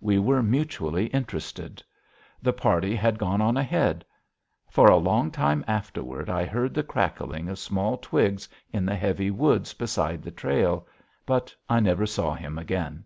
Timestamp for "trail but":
10.30-11.52